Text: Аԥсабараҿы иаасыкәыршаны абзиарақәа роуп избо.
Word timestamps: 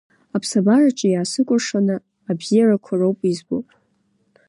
Аԥсабараҿы 0.35 1.07
иаасыкәыршаны 1.09 1.95
абзиарақәа 2.29 2.93
роуп 2.99 3.19
избо. 3.31 3.57